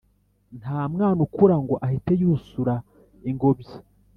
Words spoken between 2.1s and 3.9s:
yusura Ingobyi